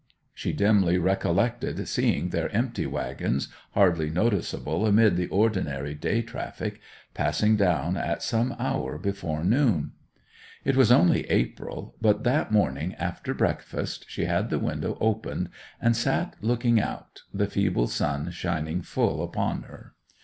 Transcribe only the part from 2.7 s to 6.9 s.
waggons, hardly noticeable amid the ordinary day traffic,